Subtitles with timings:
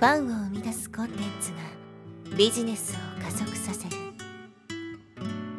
[0.00, 3.96] ファンを生み出すコンテンツがビジネスを加速させる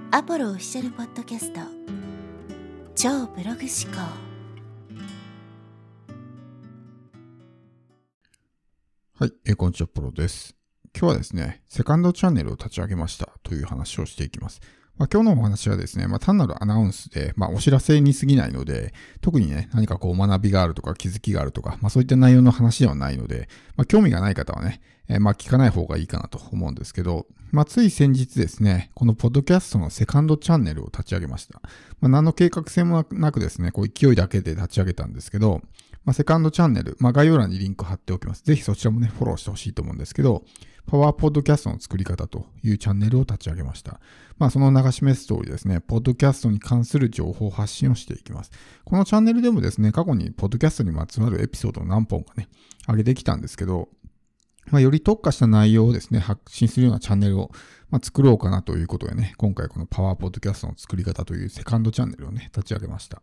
[0.10, 1.60] アポロオフィシャルポッドキャスト
[2.96, 4.02] 超ブログ思考
[9.14, 10.56] はい、えー、こんにちは、プロです。
[10.98, 14.60] 今日はですね、セカンドチャンネルを立ち上げましたという話をしていきます。
[15.02, 31.64] まあ、今日のお話はですね、まあ、単なるアナウンスで、まあ、お知らせに過ぎないので、特にね、何かこう学びがあるとか気づきがあるとか、まあ、そういった内容の話ではないので、まあ、興味がない方はね、えー、まあ、聞かない方がいいかなと思うんですけど、まあ、つい先日ですね、このポッドキャストのセカンドチャンネルを立ち上げました。
[32.00, 35.62] まあ、何の計画性もなくですね、こう勢いだけで立ち上げたんですけど、
[36.06, 38.44] まあ、セカンドチャンネル、まあ、概要欄にリンク貼っておきます。
[38.44, 40.44] ぜひそちらもね、フォローしてほしいと思うんですけど、
[40.86, 44.00] パワーポッドキャストの作り方というチャンネルを立ち上げました。
[44.38, 48.52] まあ、その流し目ス通りですね、ポッドキャストに関する情報発信をしていきます。
[48.84, 52.48] このチャンネルでもですね、過去にポッドキャストにまつわるエピソードを何本かね、
[52.88, 53.90] 上げてきたんですけど、
[54.70, 57.52] まあ、より特化した内容をですね、発信するようなチャンネルを、
[57.90, 63.22] まあ、作ろうかなということでね、今回このパワーポッドキャストの作り方というセカンドチャンネルをね、立ち上げました。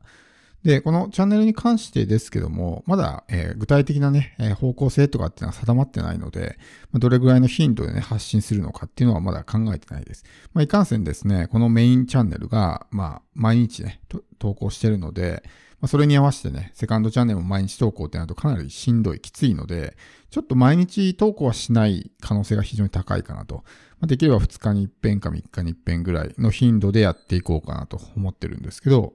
[0.65, 6.59] で、このチャンネルに関してですけども、まだ、えー、具体的なね、えー、方向性とかっていうのは定まってないので、
[6.91, 10.25] まあ、どれぐらいの頻度でね、発信するのかっていうのはまだ考えてないです。
[10.53, 14.01] まあ、いかんせんですね、このメインチャンネルが、まあ、毎日ね、
[14.39, 15.45] 投稿してるので、
[15.81, 19.97] まあ、それに合わせてね、セカンドチャンネルも毎日投稿ってなるとかなりしんどい、きついので、
[20.31, 23.63] ちょっと毎日投稿はしない可能性が非常に高いかなと。
[24.01, 29.15] まあ、できれば2日に1遍か3日に1遍ぐらいの頻度でやっていこうかなと思ってるんですけど、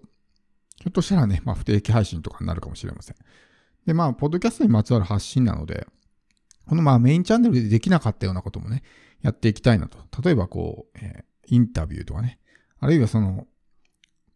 [0.83, 3.15] ひょっとしたらね、まあ、不定期配信とかになるかもしれません。
[3.85, 5.87] で、まあ、ポッドキャストにまつわる発信なので、
[6.67, 8.83] このまあメインチャンネルでできなかったようなこともね、
[9.21, 9.97] やっていきたいなと。
[10.21, 12.37] 例えばこう、えー、インタビューとかね、
[12.81, 13.47] あるいはその、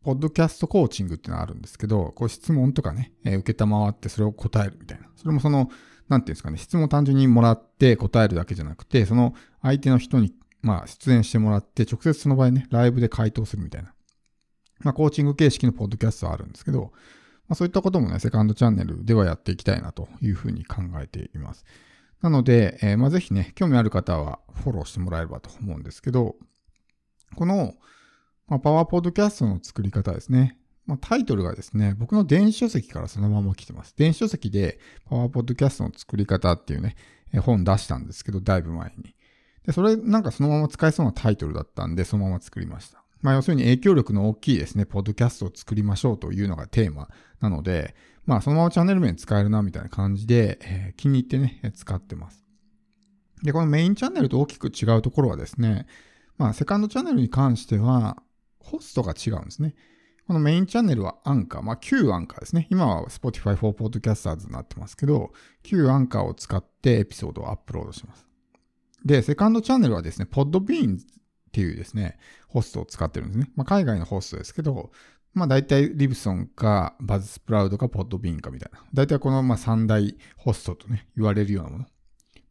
[0.03, 5.09] ポッドキャストコーチングっていうのがあるんですけど、こう質問とかね、えー、受けたまわってそれを答えるみたいな。
[5.17, 5.69] それもその、
[6.07, 13.93] なんていうんですかね、質問を単純にもらって答えるだけじゃなくて、その相手の人に、まあ、出演してもらって、直接その場合ね、ライブで回答するみたいな。
[14.79, 16.91] まあ、コーチング形式のポッドキャストはあるんですけど、
[17.47, 21.65] まあ、そういったこともね、セカンドチャンネルではやっていきたいなというふうに考えています。
[22.21, 26.35] なので、えー、まあ、ぜひね、興味ある方はフォローしてもらえればと思うんですけど、
[27.35, 27.75] この、
[28.47, 30.57] まあ、パワーポッドキャストの作り方ですね。
[30.85, 33.93] まあ、タイトルがですね、僕の電子書籍からそのまま来てます。
[33.97, 36.95] 電子書籍でパワーポッドキャストの作り方っていうね、
[37.33, 39.13] え本出したんですけど、だいぶ前に。
[39.65, 43.03] で、それなんかそのまま使えそうなタイトルだったんで、そのまま作りました。
[43.21, 47.95] まあ、要するに影響力の大きいですね、ポッドキャストを作りましょうというのがテーマなので、
[48.25, 52.45] まあ、そのままチャンネル名使えるな、みたいな感じで、えー、気に入ってね、使ってます。
[53.43, 55.87] で、このメインチャンネルと大きく違うところはですね、
[56.37, 58.17] まあ、セカンドチャンネルに関しては、
[58.59, 59.75] ホストが違うんですね。
[60.27, 62.67] このメインチャンネルはアンカー、まあ、旧アンカーですね。
[62.69, 65.31] 今は Spotify for Podcasters になってますけど、
[65.63, 68.27] 旧アンカーを使ってエピソードをアップロードします。
[69.05, 70.99] で、セカンドチャンネルはですね、Podbean
[71.57, 73.49] っていうですね、ホストを使ってるんですね。
[73.55, 74.91] まあ、海外のホストですけど、
[75.33, 78.83] まあ大体リブソンかバズスプラウドかポッドビーンかみたいな。
[78.93, 81.85] 大体このまあ3大ホストとね、言われるようなもの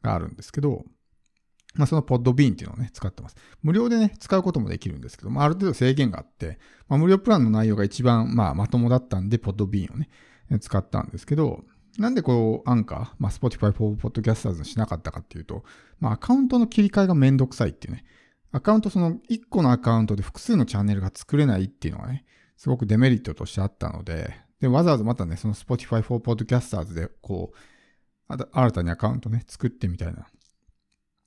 [0.02, 0.84] があるんですけど、
[1.76, 3.36] まあそのポッドビーンっていうのをね、使ってます。
[3.62, 10.08] 無料でね、使うこともできるんですけど、まあある程度制限があって、まあ無料プランの内容が一番まあまともだったんで、ポッドビーンをね、
[10.58, 11.64] 使ったんですけど、
[11.98, 15.64] なんでこう、アンカー、まあ Spotify for Podcasters にしなかったかっていうと、
[15.98, 18.04] まあアカウントの切り替えがめんどくさいっていうね、
[18.56, 22.24] アカウント、その1個のアカウントで複数のチャンネルが作れないっていうのがね、
[22.56, 30.26] すごくデメリットとしてあったので、で、わざわざまたね、その Spotify for Podcasters で、こう、新たにアカウントね、作ってみたいな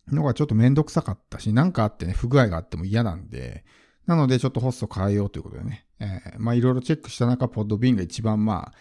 [0.08, 3.64] のがちょっとめんどくさかったし、なんかあってね、不具合があっても嫌なんで、
[4.08, 8.74] なのでちょっとホスト変えようということでね、えー、まあいろいろチェックした中、Podbean が一番ま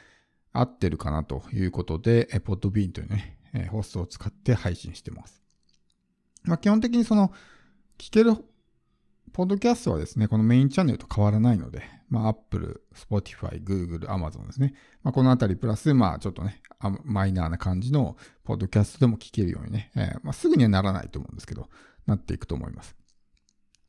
[0.52, 5.42] あ合ってるかなということで、えー、Podbean というね、えー、ホストを使って配信してます。
[6.44, 7.30] まあ基本的にその、
[7.98, 8.32] 聞ける
[9.32, 14.74] ポッドキャストはですね、このメインチャンネルと変わらないので、まあ、Apple、Spotify、Google、Amazon ですね。
[15.02, 16.62] まあ、このあたりプラス、まあ、ちょっとね、
[17.04, 21.68] マイナーな感じのポッドキャストでも聞けるようにね、えー、まあ、すぐにはならないと思うんですけど、
[22.06, 22.94] なっていくと思います。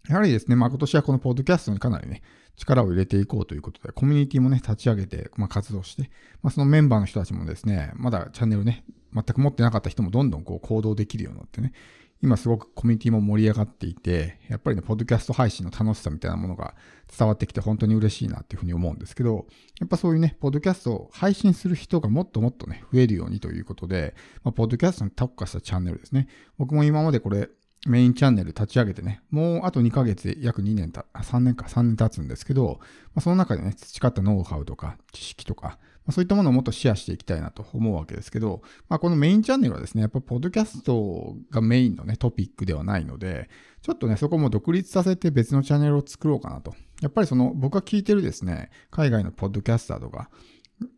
[0.07, 2.23] やはりですね、まあ、今年はこのポッドキャストにかなりね、
[2.55, 6.09] 力を入れていこうということで、コミュニティもね、立ち上げて、まあ、活動して、
[6.41, 8.83] まあ、そのメンバーの人たちもですね、まだチャンネルね、
[9.13, 11.73] 全く持ってなかった人もどんどんこう行動できるようになってね、
[12.21, 16.75] 今すごくコミュニティも盛り上がっていて、やっぱりね、ポッドキャスト配信の楽しさみたいなものが
[17.17, 19.47] 伝わってきて本当に嬉しいなっていうふうに思うんですけど、
[19.79, 26.27] やっぱそういうね、ポッドキャストを配信する人がもっともっとね、増えるようにということで、まあ、ポッドキャストに特化したチャンネルですね。
[26.57, 27.49] 僕も今までこれ、
[27.87, 32.79] メインチャンネル立ち上げてね、もうあと2ヶ月で約2年た、3年か3年経つんですけど、
[33.15, 35.79] まあ、その中でね、培ったノウハウとか知識とか、
[36.11, 43.49] そういったものをもっとシェアしていきたいなと思うわけですけど、まあ、このメインチャンネルはですね、やっぱポッドキャストがメインのね、トピックではないので、
[43.81, 46.75] ちょっとね、そこも独立させて別のチャンネルを作ろうかなと。
[47.01, 50.29] やっぱりその、僕が聞いてるですね、海外のポッドキャスターとか、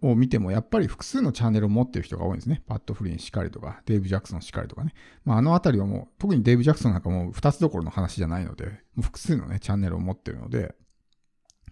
[0.02, 2.62] を見ても、やっぱり複数のチャンネルを持ってる人が多いんですね。
[2.68, 4.94] パッド・フリンしかりとか、デイブ・ジャクソンしかりとかね。
[5.26, 10.76] まあ、あのあたりはもう、特にデイブ・ジャクソンなんかもう2つどころの話じゃないので、もう複数のね、チャンネルを持ってるので、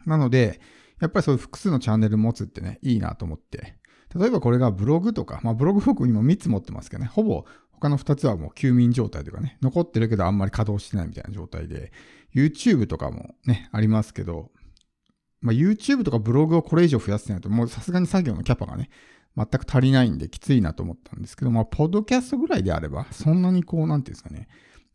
[0.05, 0.59] なので、
[0.99, 3.75] やっぱりそういう複数のチャンネル持つってね、いいなと思って。
[4.15, 11.91] 例えばこれがブログとか、まあブログ僕今3つ持ってますけどね、ほぼ他の2つはもう休眠状態というかね、残ってるけどあんまり稼働してないみたいな状態で、
[12.35, 14.51] YouTube とかもね、ありますけど、
[15.41, 18.89] まあ YouTube とかブログをこれ以上増やせないと、もうさすがに作業のキャパがね、
[19.37, 24.47] 全く足りないんできついなと思ったんですけど、まあ、ポッドキャストぐらいであれば、そんなにこう、なんていうんですかね、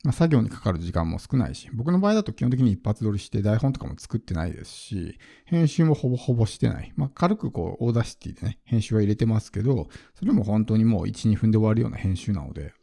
[0.05, 6.93] まあ、作業にかかる時間も少ないし、僕の場合だと基本的に一発撮りして台本とかも作ってないですし、編集もほぼほぼしてない。
[6.95, 12.75] まあ、軽くこう、 Audacity でね、編集は入れてますけど、それも本当にもう1、2分で終わるような編集なので、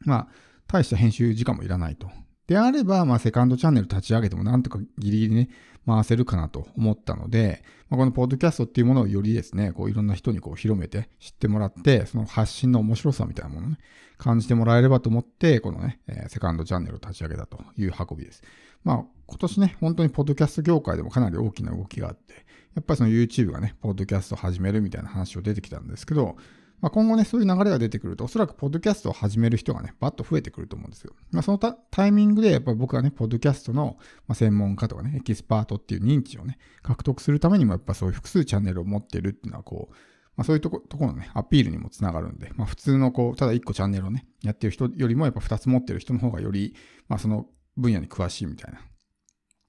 [0.00, 0.28] まあ、
[0.66, 2.10] 大した編集時間もいらないと。
[2.46, 5.48] であれば、まあ、セカンドチャンネル立ち上げてもなんとかギリギリね、
[5.86, 13.78] 回せるかなと思ったので、まあ、このポッドキャストっていうものをよりですね、こういろんな人にこう広めて知ってもらって、その発信の面白さみたいなものをね、
[14.16, 18.42] 感じてもらえればと思って、このね、えー、セカンドチャンネルを立ち上げたという運びです。
[18.84, 22.34] まあ、今年ね、本当にポッドキャスト業界でもかなり大きな動きがあって、
[22.74, 26.36] やっぱりその YouTube がね、ポッドキャストを始めるみたいな話を出てきたんですけど、
[26.84, 31.14] まあ、今後ね、そういう流れが出てくると、おそらくポッドキャストを始める人がね、バッと増えてくると思うんですよ。
[31.30, 33.96] まあ、そのタイミングで、やっぱ僕はね、ポッドキャストの
[34.34, 39.94] 専門家とかね、エキスパートっていう認知をね、獲得するためにも、やっぱそういう複数チャンネルを持ってるっていうのは、こう、
[40.36, 46.74] まあ、そういうとこところのね、アピールにもつながるんで、まあ、普通のこう、ただ1個チャンネルをね、やってる人よりも、やっぱ2つ持ってる人の方がより、
[47.08, 47.46] まあ、その
[47.78, 48.80] 分野に詳しいみたいな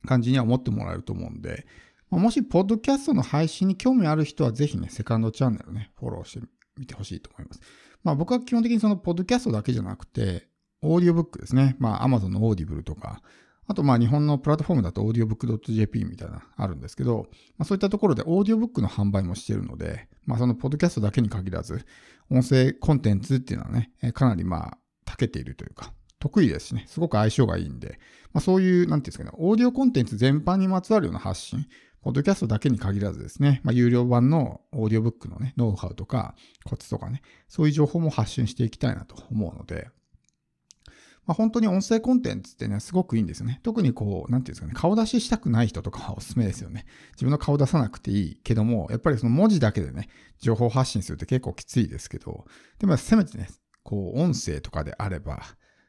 [0.05, 1.65] 感じには思ってもらえると思うんで、
[2.09, 6.45] ま、もし、ポッドキャストの配信に興味ある人は、ぜひね、セカンドチャンネルね、フォローして
[6.77, 7.61] みてほしいと思います。
[8.03, 10.47] まあ僕は基本的にそのポッドキャストだけじゃなくて、
[10.81, 11.75] オーディオブックですね。
[11.79, 13.21] まあ Amazon の Audible とか、
[13.67, 17.27] あとまあ日本のプラットフォームだと audiobook.jp みたいなあるんですけど、
[17.57, 21.85] まあ、そういったところでオーディオブックの販売もしているので、まあそのポッドキャストだけに限らず、
[22.29, 27.99] 音声コンテンツっていうのはね、かなりまあ長けているというか、得意ですしね、すごく相性がいいんで、
[28.33, 31.65] まあそういう、なんていうんですかね、オーディオコンテンツ全般にまつわるような発信、
[32.05, 39.89] ポッドキャストだけに限らずですね、まあ、有料版のオーディオブックのね、ノウハウとかコツとかね、そういう情報も発信していきたいなと思うので、
[41.25, 43.59] まあ、本当に音声コンテンツってね、すごくいいんですよね。
[43.63, 46.85] 特にこう、なんていうんですかね、顔出ししたくない人とかはおすすめですよね。
[47.13, 52.45] 自分の顔出さなくていいけども、やっぱりその文字だけでね、情報発信するって結構きついですけど、
[52.77, 53.47] でもせめてね、
[53.81, 55.41] こう、音声とかであれば、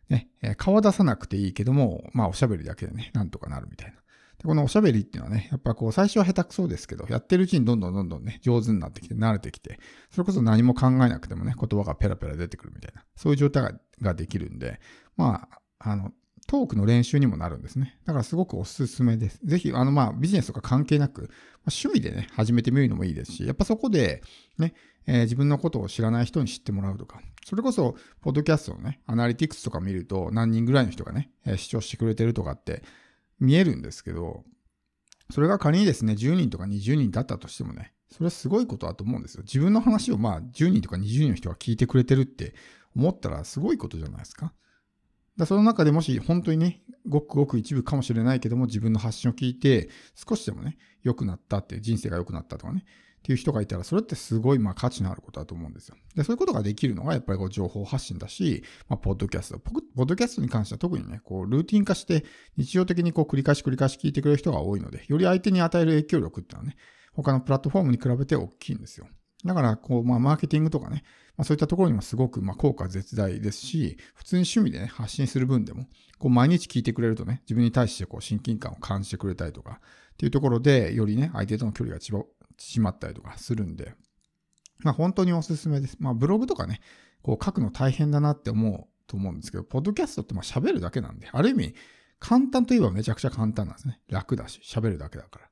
[0.09, 3.99] ね、顔出さなくていいけども、まあおしゃべりだけでね、なんとかなるみたいな。
[4.47, 9.79] このおしゃべりっていうのはね、やっぱこう最初は下手くそですけど、やってるうちにどんどんどんどんね、上手になってきて、慣れてきて、
[10.11, 14.81] それこそ何も考えなくてもね、言葉がペラペラ出てくるみたいな、そういう状態ができるんで、
[15.17, 16.13] まあ、あの、
[16.47, 17.99] トークの練習にもなるんですね。
[18.05, 19.41] だからすごくおすすめです。
[19.45, 21.31] ぜひ、あの、まあ、ビジネスとか関係なく、まあ、
[21.71, 24.23] 趣味でね、始めてみるのもいいですし、やっぱそこで、
[24.59, 24.75] ね、
[25.07, 32.85] えー、自分のことを知らない人に知ってもらうとか、それこそ、ポッドキャストのね、アナリティクスとか見ると、何人ぐらいの人がね、えー、視聴してくれてるとかって
[33.41, 34.45] 見えるんですけど、
[35.31, 39.43] それが仮にですね、10人とか20人だったとしてもね、それはすごいことだと思うんですよ。
[39.43, 42.55] 自分の話をまあ10人とか20人の人が聞いてくれてるって
[42.95, 44.53] 思ったらすごいことじゃないですか。
[45.37, 52.85] だその中でもし本当にね、ごくごく一部かもしれないけども自分の発信を聞いて少しでもね、良くなったって、人生が良くなったとかね、
[53.27, 55.97] っていう人がいたら、それってすごいまあ価値のあることだと思うんですよ。
[56.15, 59.59] で、そういうことができるのがやっぱりこう情報発信だし、まあ、ポッドキャスト。
[59.59, 59.73] ポ
[60.05, 62.25] ッドキャストに関しては特にね、こう、ルーティン化して
[62.57, 66.77] 日常的にこう繰り返し繰り返し聞いてくれる人が多いので、より相手に与える影響力っていうのはね、
[67.15, 69.09] 他のプラットフォームに比べて大きいんですよ。
[69.45, 71.03] だから、こう、まあ、マーケティングとかね、
[71.37, 79.81] まあ、そういったところにもすごく、まあ、効果絶大ですし、普通に趣味でね、発信する分でも、こう、毎日聞いてくれるとね、自分に対してこう、親近感を感じてくれたりとか、
[80.15, 82.01] っていうところで、よりね、相手との距離が
[82.59, 83.95] しまったりとかするんで、
[84.79, 85.97] まあ本当におすすめです。
[86.01, 86.81] まあブログとかね、
[87.23, 91.75] こう書くの大変だなって思うと思うんですけど、ポッドキャストってまあ喋るだけなんで、ある意味
[92.19, 94.01] 簡単といえばめちゃくちゃ簡単なんですね。
[94.09, 95.51] 楽だし、喋るだけだから。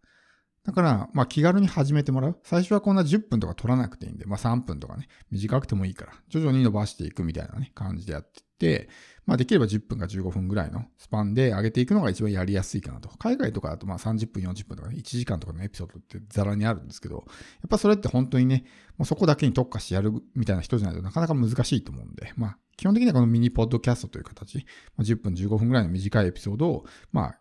[0.65, 2.39] だから、まあ気軽に始めてもらう。
[2.43, 8.89] 最初はこんな10分とか取らなくていいんで、まあ3分とかね、短くてもいいから、徐々に伸ばしていくみたいなね、感じでやっていって、
[9.27, 13.11] まあできれば10分か15分ぐらいのスパンで上げていくのが一番やりやすいかなと。
[13.19, 17.25] 海外とかだとまあ30分、40分とかね、1時間とかのエピソードってザラにあるんですけど、やっ
[17.69, 18.65] ぱそれって本当にね、
[18.97, 24.65] もうそこだけに特化してやるみたいな人じゃないとなかなか難しいと思うんで、まあ基本的にはこのミニポッドキャストという形、
[24.99, 27.41] 10分、15分ぐらいの短いエピソードを、まあ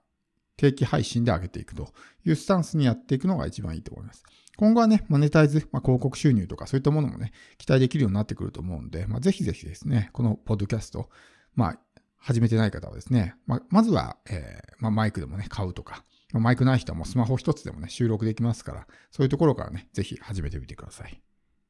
[0.57, 1.93] 定期配信で上げていくと
[2.25, 4.23] いうスタンスにやっていくのが一番いいと思います。
[4.55, 11.09] 今後はね、マネタイズ、まあ、広告収入とかそういったものもね、期待できるようになってくると思うんで、まあ、ぜひぜひですね、このポッドキャスト、
[11.55, 11.79] まあ、
[12.17, 21.21] 始めてない方はですね、まあ、まずは、えー、まあ、マイクでもね、買うとか、まあ、マイクない人はもうスマホ一つでもね、収録できますから、そういうところからね、ぜひ始めてみてください。